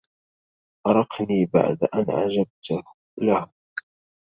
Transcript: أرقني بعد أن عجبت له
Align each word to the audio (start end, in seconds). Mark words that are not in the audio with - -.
أرقني 0.87 1.45
بعد 1.45 1.83
أن 1.95 2.05
عجبت 2.11 2.85
له 3.17 3.49